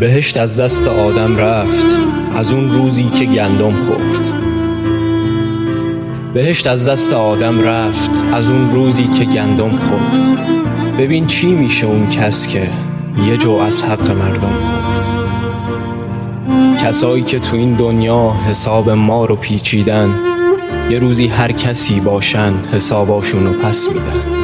بهشت 0.00 0.36
از 0.36 0.60
دست 0.60 0.88
آدم 0.88 1.36
رفت 1.36 1.86
از 2.34 2.52
اون 2.52 2.72
روزی 2.72 3.04
که 3.04 3.24
گندم 3.24 3.72
خورد. 3.72 4.26
بهشت 6.34 6.66
از 6.66 6.88
دست 6.88 7.12
آدم 7.12 7.60
رفت 7.60 8.10
از 8.32 8.50
اون 8.50 8.72
روزی 8.72 9.04
که 9.04 9.24
گندم 9.24 9.70
خورد. 9.70 10.38
ببین 10.98 11.26
چی 11.26 11.46
میشه 11.46 11.86
اون 11.86 12.08
کس 12.08 12.46
که 12.46 12.68
یه 13.26 13.36
جو 13.36 13.50
از 13.50 13.82
حق 13.82 14.10
مردم 14.10 14.40
خورد. 14.40 15.06
کسایی 16.78 17.22
که 17.22 17.38
تو 17.38 17.56
این 17.56 17.72
دنیا 17.72 18.32
حساب 18.48 18.90
ما 18.90 19.24
رو 19.24 19.36
پیچیدن 19.36 20.14
یه 20.90 20.98
روزی 20.98 21.26
هر 21.26 21.52
کسی 21.52 22.00
باشن 22.00 22.52
حساباشونو 22.72 23.52
پس 23.52 23.88
میدن. 23.88 24.35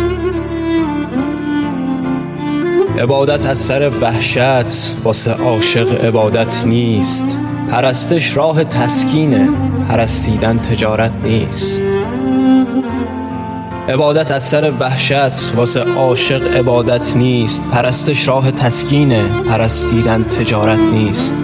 عبادت 2.99 3.47
از 3.47 3.59
سر 3.59 3.91
وحشت 4.01 4.97
واسه 5.05 5.31
عاشق 5.33 6.05
عبادت 6.05 6.63
نیست. 6.67 7.39
پرستش 7.71 8.37
راه 8.37 8.65
تسکینه 8.65 9.49
پرستیدن 9.89 10.59
تجارت 10.59 11.13
نیست. 11.25 11.85
عبادت 13.89 14.31
از 14.31 14.43
سر 14.43 14.73
وحشت 14.81 15.53
واسه 15.57 15.81
عاشق 15.81 16.57
عبادت 16.57 17.17
نیست. 17.17 17.63
پرستش 17.73 18.29
راه 18.29 18.51
تسکینه 18.51 19.25
پرستیدن 19.49 20.23
تجارت 20.23 20.81
نیست. 20.81 21.37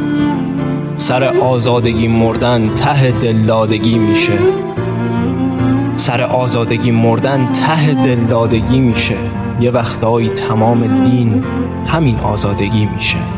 سر 0.97 1.25
آزادگی 1.25 2.09
مردن 2.09 2.75
ته 2.75 3.11
دلدادگی 3.11 3.99
میشه. 3.99 4.39
سر 5.99 6.21
آزادگی 6.21 6.91
مردن 6.91 7.53
ته 7.53 7.95
دلدادگی 7.95 8.79
میشه. 8.79 9.17
یه 9.61 9.71
وقتهایی 9.71 10.29
تمام 10.29 11.05
دین 11.05 11.45
همین 11.87 12.21
آزادگی 12.21 12.87
میشه. 12.87 13.38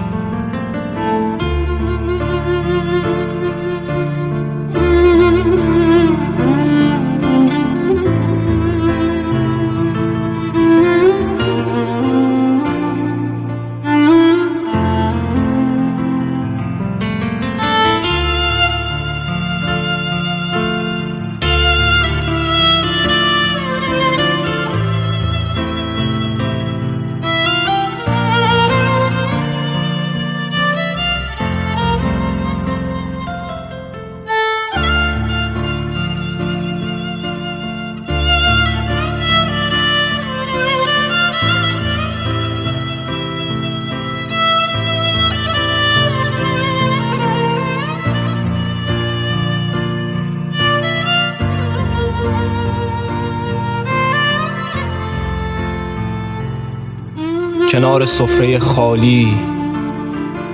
کنار 57.71 58.07
سفره 58.07 58.59
خالی 58.59 59.29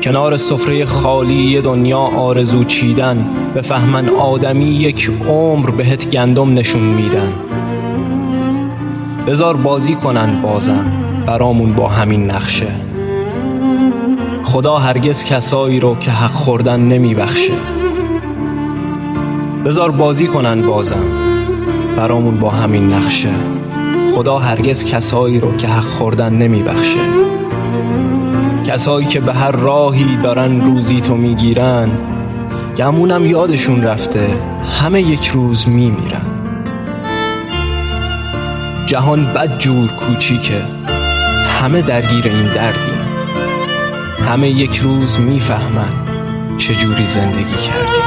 کنار 0.02 0.36
سفره 0.36 0.86
خالی 0.86 1.34
یه 1.34 1.60
دنیا 1.60 1.98
آرزو 1.98 2.64
چیدن 2.64 3.26
بفهمن 3.54 4.08
آدمی 4.08 4.64
یک 4.64 5.10
عمر 5.28 5.70
بهت 5.70 6.10
گندم 6.10 6.54
نشون 6.54 6.82
میدن. 6.82 7.32
بزار 9.26 9.56
بازی 9.56 9.94
کنن 9.94 10.42
بازم 10.42 10.92
برامون 11.26 11.72
با 11.72 11.88
همین 11.88 12.30
نقشه. 12.30 12.68
خدا 14.44 14.76
هرگز 14.76 15.24
کسایی 15.24 15.80
رو 15.80 15.96
که 15.98 16.10
حق 16.10 16.30
خوردن 16.30 16.80
نمیبخشه. 16.80 17.54
بزار 19.64 19.90
بازی 19.90 20.26
کنن 20.26 20.62
بازم 20.62 21.04
برامون 21.96 22.36
با 22.36 22.50
همین 22.50 22.92
نقشه. 22.92 23.55
خدا 24.16 24.38
هرگز 24.38 24.84
کسایی 24.84 25.40
رو 25.40 25.56
که 25.56 25.68
حق 25.68 25.84
خوردن 25.84 26.32
نمیبخشه. 26.32 27.00
کسایی 28.66 29.06
که 29.06 29.20
به 29.20 29.32
هر 29.34 29.50
راهی 29.50 30.16
دارن 30.16 30.60
روزی 30.60 31.00
تو 31.00 31.16
می‌گیرن 31.16 31.90
گمونم 32.76 33.26
یادشون 33.26 33.82
رفته 33.82 34.28
همه 34.80 35.02
یک 35.02 35.26
روز 35.26 35.68
میمیرن. 35.68 36.26
جهان 38.86 39.26
بد 39.26 39.58
جور 39.58 39.92
کوچیکه 39.92 40.62
همه 41.60 41.82
درگیر 41.82 42.24
این 42.26 42.54
دردیم. 42.54 43.06
همه 44.28 44.48
یک 44.48 44.76
روز 44.76 45.20
می‌فهمن 45.20 45.92
چجوری 46.58 47.06
زندگی 47.06 47.56
کردیم. 47.56 48.05